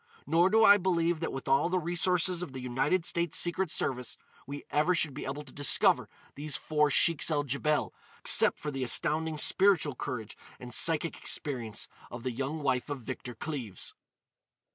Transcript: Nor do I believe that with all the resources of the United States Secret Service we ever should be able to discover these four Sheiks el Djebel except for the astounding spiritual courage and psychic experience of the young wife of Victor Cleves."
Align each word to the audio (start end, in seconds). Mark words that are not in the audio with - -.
Nor 0.25 0.49
do 0.49 0.63
I 0.65 0.77
believe 0.77 1.19
that 1.19 1.31
with 1.31 1.47
all 1.47 1.69
the 1.69 1.77
resources 1.77 2.41
of 2.41 2.53
the 2.53 2.59
United 2.59 3.05
States 3.05 3.37
Secret 3.37 3.69
Service 3.69 4.17
we 4.47 4.63
ever 4.71 4.95
should 4.95 5.13
be 5.13 5.25
able 5.25 5.43
to 5.43 5.53
discover 5.53 6.09
these 6.33 6.57
four 6.57 6.89
Sheiks 6.89 7.29
el 7.29 7.43
Djebel 7.43 7.93
except 8.19 8.57
for 8.57 8.71
the 8.71 8.83
astounding 8.83 9.37
spiritual 9.37 9.93
courage 9.93 10.35
and 10.59 10.73
psychic 10.73 11.15
experience 11.19 11.87
of 12.09 12.23
the 12.23 12.31
young 12.31 12.63
wife 12.63 12.89
of 12.89 13.01
Victor 13.01 13.35
Cleves." 13.35 13.93